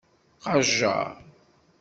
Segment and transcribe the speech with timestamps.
[0.43, 1.13] Qajjer.